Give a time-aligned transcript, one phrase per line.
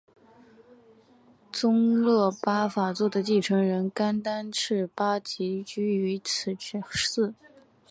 [1.51, 6.55] 宗喀巴法座的继承人甘丹赤巴即居于此
[6.89, 7.35] 寺。